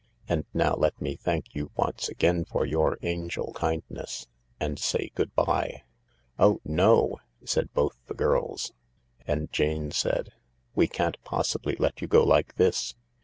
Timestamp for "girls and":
8.15-9.51